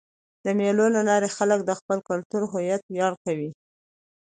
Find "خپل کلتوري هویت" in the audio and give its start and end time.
1.79-2.81